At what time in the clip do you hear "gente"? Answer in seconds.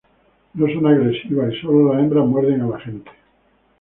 2.79-3.11